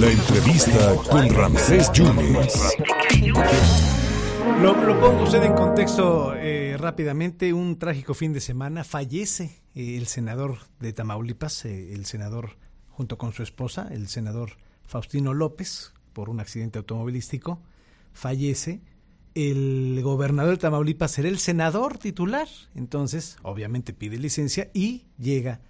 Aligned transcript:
La 0.00 0.10
entrevista 0.10 0.94
con 1.10 1.28
Ramsés 1.28 1.92
Yunes. 1.92 2.76
Lo, 4.62 4.74
lo 4.84 5.00
pongo 5.00 5.24
usted 5.24 5.42
en 5.42 5.52
contexto 5.54 6.34
eh, 6.36 6.76
rápidamente. 6.78 7.52
Un 7.52 7.78
trágico 7.78 8.14
fin 8.14 8.32
de 8.32 8.40
semana. 8.40 8.84
Fallece 8.84 9.62
eh, 9.74 9.96
el 9.96 10.06
senador 10.06 10.58
de 10.78 10.92
Tamaulipas, 10.92 11.64
eh, 11.64 11.92
el 11.92 12.06
senador 12.06 12.56
junto 12.88 13.18
con 13.18 13.32
su 13.32 13.42
esposa, 13.42 13.88
el 13.90 14.08
senador 14.08 14.52
Faustino 14.84 15.34
López, 15.34 15.92
por 16.12 16.28
un 16.28 16.40
accidente 16.40 16.78
automovilístico. 16.78 17.62
Fallece. 18.12 18.80
El 19.34 20.00
gobernador 20.02 20.52
de 20.52 20.58
Tamaulipas 20.58 21.12
será 21.12 21.28
el 21.28 21.38
senador 21.38 21.98
titular. 21.98 22.48
Entonces, 22.74 23.36
obviamente 23.42 23.92
pide 23.92 24.18
licencia 24.18 24.70
y 24.74 25.06
llega 25.18 25.60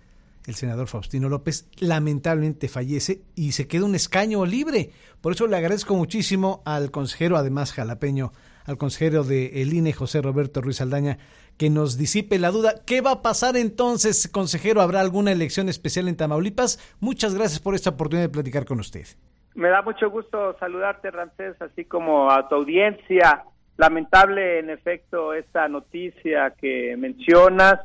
el 0.47 0.55
senador 0.55 0.89
Faustino 0.89 1.29
López 1.29 1.69
lamentablemente 1.79 2.69
fallece 2.69 3.23
y 3.35 3.53
se 3.53 3.69
queda 3.69 3.85
un 3.85 3.95
escaño 3.95 4.45
libre. 4.47 4.91
Por 5.21 5.33
eso 5.33 5.47
le 5.47 5.57
agradezco 5.57 5.95
muchísimo 5.95 6.63
al 6.65 6.91
consejero, 6.91 7.37
además 7.37 7.73
jalapeño, 7.73 8.33
al 8.65 8.79
consejero 8.79 9.25
de 9.25 9.63
el 9.63 9.73
INE, 9.73 9.93
José 9.93 10.23
Roberto 10.23 10.61
Ruiz 10.61 10.81
Aldaña, 10.81 11.19
que 11.59 11.71
nos 11.71 11.99
disipe 11.99 12.39
la 12.39 12.51
duda. 12.51 12.75
¿Qué 12.87 13.01
va 13.01 13.13
a 13.13 13.23
pasar 13.23 13.57
entonces, 13.57 14.29
consejero? 14.29 14.81
¿Habrá 14.81 15.01
alguna 15.01 15.33
elección 15.33 15.69
especial 15.69 16.09
en 16.09 16.17
Tamaulipas? 16.17 16.79
Muchas 17.01 17.35
gracias 17.35 17.61
por 17.61 17.75
esta 17.75 17.91
oportunidad 17.91 18.27
de 18.27 18.33
platicar 18.33 18.65
con 18.65 18.81
usted. 18.81 19.07
Me 19.55 19.69
da 19.69 19.83
mucho 19.83 20.09
gusto 20.11 20.57
saludarte, 20.59 21.11
Ramsés, 21.11 21.61
así 21.61 21.85
como 21.85 22.31
a 22.31 22.49
tu 22.49 22.55
audiencia. 22.55 23.45
Lamentable, 23.77 24.59
en 24.59 24.71
efecto, 24.71 25.35
esta 25.35 25.69
noticia 25.69 26.55
que 26.59 26.97
mencionas 26.97 27.81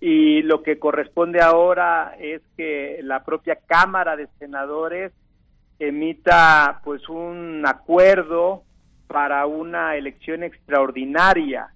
y 0.00 0.42
lo 0.42 0.62
que 0.62 0.78
corresponde 0.78 1.40
ahora 1.40 2.16
es 2.18 2.42
que 2.56 3.00
la 3.02 3.24
propia 3.24 3.58
Cámara 3.66 4.16
de 4.16 4.28
Senadores 4.38 5.12
emita 5.78 6.80
pues 6.84 7.08
un 7.08 7.64
acuerdo 7.66 8.62
para 9.06 9.46
una 9.46 9.96
elección 9.96 10.42
extraordinaria, 10.42 11.68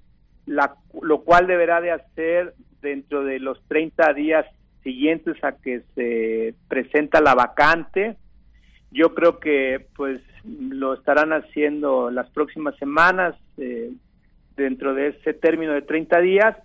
la, 0.47 0.75
lo 1.01 1.23
cual 1.23 1.47
deberá 1.47 1.81
de 1.81 1.93
hacer 1.93 2.55
dentro 2.83 3.25
de 3.25 3.39
los 3.39 3.63
30 3.69 4.13
días 4.15 4.47
siguientes 4.83 5.43
a 5.45 5.53
que 5.53 5.83
se 5.95 6.55
presenta 6.69 7.21
la 7.21 7.35
vacante. 7.35 8.17
Yo 8.91 9.15
creo 9.15 9.39
que 9.39 9.87
pues 9.95 10.21
lo 10.45 10.95
estarán 10.95 11.33
haciendo 11.33 12.11
las 12.11 12.29
próximas 12.31 12.77
semanas 12.77 13.35
eh, 13.59 13.93
dentro 14.57 14.95
de 14.95 15.09
ese 15.09 15.35
término 15.35 15.73
de 15.73 15.83
30 15.83 16.21
días 16.21 16.57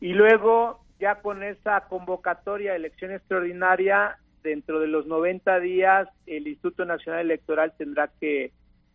y 0.00 0.12
luego 0.12 0.81
ya 1.02 1.16
con 1.16 1.42
esa 1.42 1.80
convocatoria 1.88 2.70
de 2.70 2.76
elección 2.76 3.10
extraordinaria, 3.10 4.18
dentro 4.44 4.78
de 4.78 4.86
los 4.86 5.04
90 5.04 5.58
días, 5.58 6.08
el 6.26 6.46
Instituto 6.46 6.84
Nacional 6.84 7.22
Electoral 7.22 7.72
tendrá 7.76 8.08
que 8.20 8.52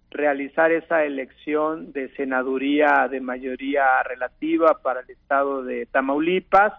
realizar 0.10 0.72
esa 0.72 1.04
elección 1.04 1.92
de 1.92 2.08
senaduría 2.16 3.10
de 3.12 3.20
mayoría 3.20 4.02
relativa 4.04 4.80
para 4.82 5.02
el 5.02 5.10
estado 5.10 5.64
de 5.64 5.86
Tamaulipas. 5.88 6.72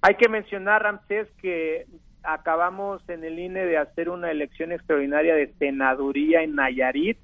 Hay 0.00 0.14
que 0.14 0.30
mencionar, 0.30 0.82
Ramsés, 0.82 1.28
que 1.42 1.84
acabamos 2.22 3.06
en 3.10 3.22
el 3.22 3.38
INE 3.38 3.66
de 3.66 3.76
hacer 3.76 4.08
una 4.08 4.30
elección 4.30 4.72
extraordinaria 4.72 5.34
de 5.34 5.52
senaduría 5.58 6.40
en 6.42 6.54
Nayarit 6.54 7.18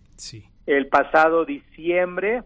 el 0.66 0.88
pasado 0.88 1.46
diciembre 1.46 2.42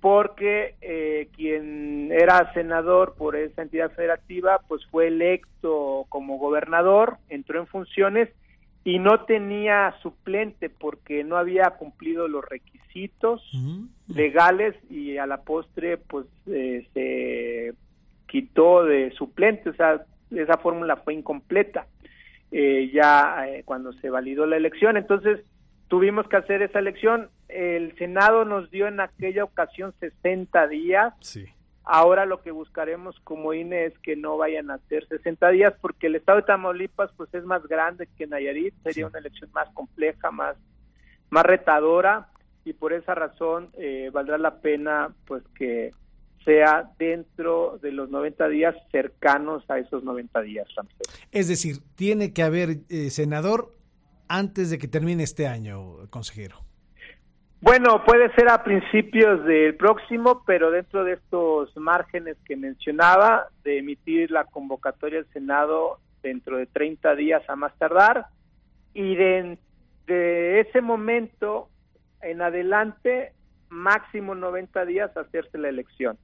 porque 0.00 0.74
eh, 0.80 1.28
quien 1.36 2.10
era 2.10 2.52
senador 2.54 3.14
por 3.16 3.36
esa 3.36 3.62
entidad 3.62 3.92
federativa 3.92 4.60
pues 4.66 4.84
fue 4.86 5.08
electo 5.08 6.06
como 6.08 6.38
gobernador, 6.38 7.18
entró 7.28 7.60
en 7.60 7.66
funciones 7.66 8.30
y 8.82 8.98
no 8.98 9.24
tenía 9.24 9.94
suplente 10.02 10.70
porque 10.70 11.22
no 11.22 11.36
había 11.36 11.70
cumplido 11.70 12.28
los 12.28 12.42
requisitos 12.44 13.42
legales 14.08 14.74
y 14.90 15.18
a 15.18 15.26
la 15.26 15.42
postre 15.42 15.98
pues 15.98 16.26
eh, 16.46 16.86
se 16.94 17.74
quitó 18.26 18.84
de 18.84 19.10
suplente, 19.12 19.70
o 19.70 19.74
sea, 19.74 20.04
esa 20.30 20.56
fórmula 20.56 20.96
fue 20.96 21.14
incompleta 21.14 21.86
eh, 22.52 22.90
ya 22.92 23.44
cuando 23.64 23.92
se 23.92 24.08
validó 24.08 24.46
la 24.46 24.56
elección, 24.56 24.96
entonces 24.96 25.40
tuvimos 25.88 26.26
que 26.28 26.36
hacer 26.36 26.62
esa 26.62 26.78
elección. 26.78 27.28
El 27.52 27.96
Senado 27.96 28.44
nos 28.44 28.70
dio 28.70 28.86
en 28.86 29.00
aquella 29.00 29.44
ocasión 29.44 29.94
60 30.00 30.68
días. 30.68 31.14
Sí. 31.20 31.46
Ahora 31.84 32.26
lo 32.26 32.42
que 32.42 32.50
buscaremos 32.50 33.18
como 33.24 33.52
INE 33.54 33.86
es 33.86 33.98
que 33.98 34.14
no 34.14 34.36
vayan 34.36 34.70
a 34.70 34.78
ser 34.88 35.06
60 35.08 35.48
días 35.50 35.74
porque 35.80 36.06
el 36.06 36.16
estado 36.16 36.38
de 36.38 36.46
Tamaulipas 36.46 37.10
pues 37.16 37.32
es 37.34 37.44
más 37.44 37.66
grande 37.66 38.08
que 38.16 38.26
Nayarit, 38.26 38.74
sería 38.82 39.06
una 39.06 39.18
elección 39.18 39.50
más 39.52 39.68
compleja, 39.70 40.30
más 40.30 40.56
más 41.30 41.44
retadora 41.46 42.28
y 42.64 42.74
por 42.74 42.92
esa 42.92 43.14
razón 43.14 43.70
eh, 43.78 44.10
valdrá 44.12 44.36
la 44.36 44.60
pena 44.60 45.14
pues 45.26 45.42
que 45.56 45.90
sea 46.44 46.90
dentro 46.98 47.78
de 47.82 47.92
los 47.92 48.10
90 48.10 48.48
días 48.48 48.74
cercanos 48.90 49.64
a 49.68 49.78
esos 49.78 50.04
90 50.04 50.40
días. 50.42 50.66
Es 51.32 51.48
decir, 51.48 51.78
tiene 51.94 52.32
que 52.32 52.42
haber 52.42 52.78
eh, 52.88 53.10
senador 53.10 53.74
antes 54.28 54.70
de 54.70 54.78
que 54.78 54.88
termine 54.88 55.24
este 55.24 55.46
año, 55.46 56.08
consejero? 56.08 56.64
Bueno, 57.60 58.02
puede 58.04 58.32
ser 58.34 58.48
a 58.48 58.64
principios 58.64 59.44
del 59.44 59.74
próximo, 59.74 60.42
pero 60.46 60.70
dentro 60.70 61.04
de 61.04 61.14
estos 61.14 61.76
márgenes 61.76 62.38
que 62.46 62.56
mencionaba, 62.56 63.48
de 63.64 63.78
emitir 63.78 64.30
la 64.30 64.44
convocatoria 64.44 65.18
al 65.18 65.26
Senado 65.32 65.98
dentro 66.22 66.56
de 66.56 66.66
30 66.66 67.14
días 67.16 67.42
a 67.48 67.56
más 67.56 67.76
tardar, 67.76 68.26
y 68.94 69.14
de, 69.14 69.58
de 70.06 70.60
ese 70.60 70.80
momento 70.80 71.68
en 72.22 72.40
adelante, 72.40 73.34
máximo 73.68 74.34
90 74.34 74.84
días 74.86 75.14
hacerse 75.16 75.58
la 75.58 75.68
elección. 75.68 76.18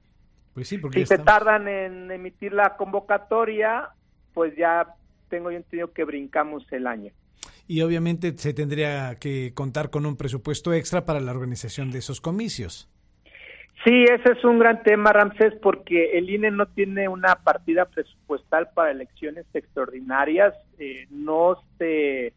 Pues 0.55 0.67
sí, 0.67 0.79
porque 0.79 1.01
si 1.01 1.05
se 1.05 1.19
tardan 1.19 1.67
en 1.67 2.09
emitir 2.09 2.51
la 2.51 2.77
convocatoria, 2.77 3.89
pues 4.33 4.55
ya 4.55 4.87
tengo 5.29 5.51
yo 5.51 5.57
entendido 5.57 5.93
que 5.93 6.03
brincamos 6.03 6.65
el 6.71 6.87
año 6.87 7.11
y 7.67 7.81
obviamente 7.81 8.37
se 8.37 8.53
tendría 8.53 9.15
que 9.19 9.53
contar 9.53 9.89
con 9.89 10.05
un 10.05 10.15
presupuesto 10.15 10.73
extra 10.73 11.05
para 11.05 11.19
la 11.19 11.31
organización 11.31 11.91
de 11.91 11.99
esos 11.99 12.21
comicios. 12.21 12.89
Sí, 13.83 14.03
ese 14.03 14.31
es 14.31 14.43
un 14.43 14.57
gran 14.57 14.81
tema, 14.81 15.13
Ramsés, 15.13 15.53
porque 15.61 16.17
el 16.17 16.29
INE 16.29 16.49
no 16.51 16.65
tiene 16.65 17.07
una 17.07 17.35
partida 17.35 17.85
presupuestal 17.85 18.69
para 18.73 18.91
elecciones 18.91 19.45
extraordinarias, 19.53 20.53
eh, 20.79 21.05
no 21.11 21.61
se 21.77 22.33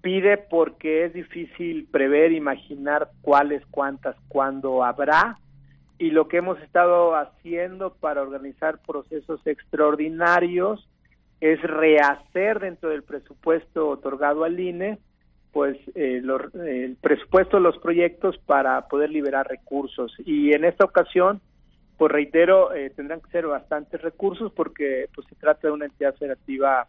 pide 0.00 0.36
porque 0.36 1.04
es 1.04 1.12
difícil 1.12 1.86
prever, 1.90 2.32
imaginar 2.32 3.10
cuáles, 3.22 3.64
cuántas, 3.70 4.16
cuándo 4.26 4.82
habrá, 4.82 5.38
y 5.98 6.10
lo 6.10 6.28
que 6.28 6.38
hemos 6.38 6.60
estado 6.60 7.14
haciendo 7.14 7.94
para 7.94 8.22
organizar 8.22 8.80
procesos 8.86 9.40
extraordinarios 9.46 10.88
es 11.40 11.60
rehacer 11.62 12.60
dentro 12.60 12.90
del 12.90 13.02
presupuesto 13.02 13.88
otorgado 13.88 14.44
al 14.44 14.58
INE 14.58 14.98
pues 15.52 15.76
eh, 15.94 16.22
el 16.22 16.96
presupuesto 17.00 17.56
de 17.56 17.62
los 17.62 17.78
proyectos 17.78 18.36
para 18.38 18.86
poder 18.86 19.10
liberar 19.10 19.48
recursos. 19.48 20.12
Y 20.24 20.52
en 20.52 20.64
esta 20.64 20.84
ocasión 20.84 21.40
pues 21.96 22.12
reitero 22.12 22.72
eh, 22.74 22.90
tendrán 22.90 23.20
que 23.20 23.30
ser 23.30 23.46
bastantes 23.46 24.00
recursos 24.00 24.52
porque 24.52 25.06
pues 25.14 25.26
se 25.28 25.34
trata 25.34 25.68
de 25.68 25.72
una 25.72 25.86
entidad 25.86 26.14
federativa 26.14 26.86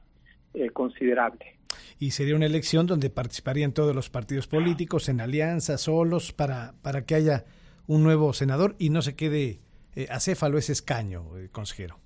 eh, 0.54 0.70
considerable. 0.70 1.58
Y 2.00 2.12
sería 2.12 2.36
una 2.36 2.46
elección 2.46 2.86
donde 2.86 3.10
participarían 3.10 3.74
todos 3.74 3.96
los 3.96 4.10
partidos 4.10 4.48
políticos 4.48 5.10
en 5.10 5.22
alianzas 5.22 5.82
solos 5.82 6.32
para 6.32 6.74
para 6.82 7.06
que 7.06 7.16
haya 7.16 7.46
un 7.88 8.04
nuevo 8.04 8.34
senador 8.34 8.76
y 8.78 8.90
no 8.90 9.02
se 9.02 9.16
quede 9.16 9.62
acéfalo 10.10 10.58
ese 10.58 10.72
escaño 10.74 11.26
consejero 11.52 12.00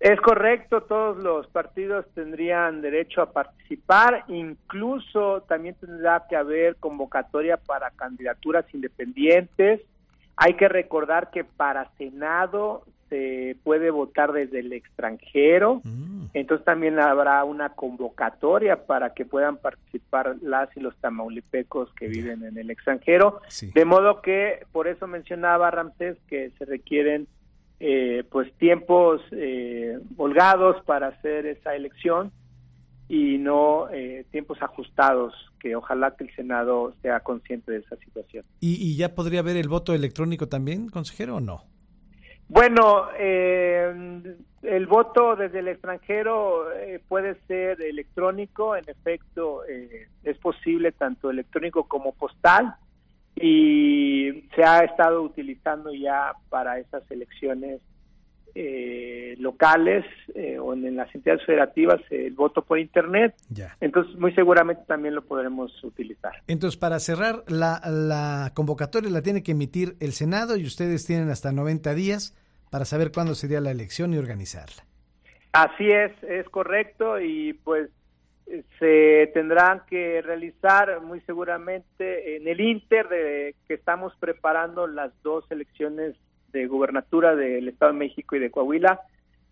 es 0.00 0.20
correcto, 0.20 0.82
todos 0.82 1.16
los 1.18 1.48
partidos 1.48 2.06
tendrían 2.14 2.82
derecho 2.82 3.20
a 3.20 3.32
participar, 3.32 4.24
incluso 4.28 5.42
también 5.48 5.74
tendrá 5.74 6.24
que 6.28 6.36
haber 6.36 6.76
convocatoria 6.76 7.56
para 7.56 7.90
candidaturas 7.90 8.64
independientes. 8.72 9.80
Hay 10.36 10.54
que 10.54 10.68
recordar 10.68 11.30
que 11.30 11.42
para 11.42 11.90
Senado 11.98 12.84
se 13.08 13.56
puede 13.64 13.90
votar 13.90 14.32
desde 14.32 14.60
el 14.60 14.72
extranjero, 14.72 15.80
mm. 15.82 16.26
entonces 16.34 16.64
también 16.64 17.00
habrá 17.00 17.42
una 17.42 17.70
convocatoria 17.70 18.86
para 18.86 19.14
que 19.14 19.24
puedan 19.24 19.56
participar 19.56 20.36
las 20.42 20.68
y 20.76 20.80
los 20.80 20.96
tamaulipecos 20.98 21.92
que 21.94 22.06
viven 22.06 22.44
en 22.44 22.56
el 22.56 22.70
extranjero, 22.70 23.40
de 23.74 23.84
modo 23.84 24.20
que 24.20 24.64
por 24.70 24.86
eso 24.86 25.08
mencionaba 25.08 25.70
Ramsés 25.70 26.18
que 26.28 26.50
se 26.58 26.66
requieren 26.66 27.26
eh, 27.80 28.24
pues 28.30 28.52
tiempos 28.54 29.20
eh, 29.32 29.98
holgados 30.16 30.82
para 30.84 31.08
hacer 31.08 31.46
esa 31.46 31.74
elección 31.74 32.32
y 33.08 33.38
no 33.38 33.88
eh, 33.90 34.26
tiempos 34.30 34.60
ajustados, 34.60 35.32
que 35.60 35.74
ojalá 35.74 36.14
que 36.16 36.24
el 36.24 36.34
Senado 36.34 36.92
sea 37.02 37.20
consciente 37.20 37.72
de 37.72 37.78
esa 37.78 37.96
situación. 37.96 38.44
¿Y, 38.60 38.96
ya 38.96 39.14
podría 39.14 39.40
haber 39.40 39.56
el 39.56 39.68
voto 39.68 39.94
electrónico 39.94 40.48
también, 40.48 40.88
consejero, 40.88 41.36
o 41.36 41.40
no? 41.40 41.64
Bueno, 42.48 43.08
eh, 43.18 44.22
el 44.62 44.86
voto 44.86 45.36
desde 45.36 45.60
el 45.60 45.68
extranjero 45.68 46.72
eh, 46.72 47.00
puede 47.06 47.36
ser 47.46 47.80
electrónico, 47.82 48.74
en 48.76 48.88
efecto, 48.88 49.64
eh, 49.66 50.08
es 50.24 50.38
posible 50.38 50.92
tanto 50.92 51.30
electrónico 51.30 51.84
como 51.84 52.12
postal 52.12 52.74
y 53.40 54.48
se 54.54 54.64
ha 54.64 54.84
estado 54.84 55.22
utilizando 55.22 55.92
ya 55.92 56.32
para 56.48 56.78
esas 56.78 57.08
elecciones 57.10 57.80
eh, 58.54 59.36
locales 59.38 60.04
eh, 60.34 60.58
o 60.58 60.72
en, 60.72 60.96
las 60.96 61.14
entidades 61.14 61.44
federativas 61.44 62.00
el 62.10 62.32
voto 62.32 62.62
por 62.62 62.78
internet. 62.78 63.34
Ya. 63.50 63.76
Entonces, 63.80 64.18
muy 64.18 64.34
seguramente 64.34 64.82
también 64.86 65.14
lo 65.14 65.22
podremos 65.22 65.72
utilizar. 65.84 66.32
Entonces, 66.46 66.78
para 66.78 66.98
cerrar, 66.98 67.44
la, 67.46 67.80
la 67.86 68.50
convocatoria 68.54 69.10
la 69.10 69.22
tiene 69.22 69.42
que 69.42 69.52
emitir 69.52 69.96
el 70.00 70.12
Senado 70.12 70.56
y 70.56 70.64
ustedes 70.64 71.06
tienen 71.06 71.30
hasta 71.30 71.52
90 71.52 71.94
días 71.94 72.34
para 72.70 72.84
saber 72.84 73.12
cuándo 73.12 73.34
sería 73.34 73.60
la 73.60 73.70
elección 73.70 74.12
y 74.12 74.18
organizarla. 74.18 74.84
Así 75.52 75.90
es, 75.90 76.12
es 76.24 76.48
correcto 76.48 77.20
y 77.20 77.52
pues 77.64 77.90
se 78.78 79.30
tendrán 79.34 79.82
que 79.88 80.22
realizar 80.22 81.00
muy 81.00 81.20
seguramente 81.22 82.36
en 82.36 82.46
el 82.46 82.60
Inter 82.60 83.08
de 83.08 83.54
que 83.66 83.74
estamos 83.74 84.12
preparando 84.20 84.86
las 84.86 85.10
dos 85.22 85.44
elecciones 85.50 86.14
de 86.52 86.66
gubernatura 86.66 87.34
del 87.34 87.68
Estado 87.68 87.92
de 87.92 87.98
México 87.98 88.36
y 88.36 88.38
de 88.38 88.50
Coahuila 88.50 89.00